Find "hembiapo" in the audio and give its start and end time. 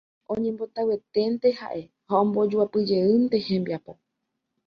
3.47-3.91